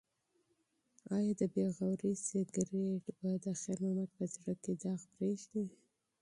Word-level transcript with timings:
ایا 1.15 1.31
د 1.39 1.41
بې 1.53 1.65
پروایۍ 1.77 2.13
سګرټ 2.27 2.69
به 3.19 3.31
د 3.43 3.45
خیر 3.61 3.77
محمد 3.85 4.09
په 4.17 4.23
زړه 4.33 4.53
کې 4.63 4.73
داغ 4.81 5.01
پریږدي؟ 5.13 5.63